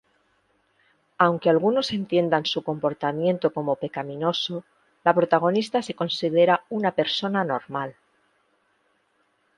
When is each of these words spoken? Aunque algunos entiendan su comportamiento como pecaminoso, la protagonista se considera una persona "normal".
Aunque 1.19 1.51
algunos 1.51 1.91
entiendan 1.91 2.47
su 2.47 2.63
comportamiento 2.63 3.53
como 3.53 3.75
pecaminoso, 3.75 4.63
la 5.03 5.13
protagonista 5.13 5.83
se 5.83 5.93
considera 5.93 6.63
una 6.69 6.93
persona 6.93 7.43
"normal". 7.43 7.93